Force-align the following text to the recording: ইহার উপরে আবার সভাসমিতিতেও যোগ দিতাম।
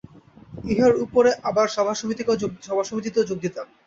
ইহার 0.65 0.93
উপরে 1.05 1.29
আবার 1.49 1.67
সভাসমিতিতেও 1.75 2.39
যোগ 3.29 3.37
দিতাম। 3.43 3.67